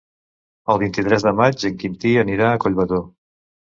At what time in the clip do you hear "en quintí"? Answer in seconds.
1.71-2.15